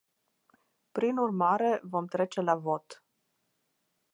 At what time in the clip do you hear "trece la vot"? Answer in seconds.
2.15-3.01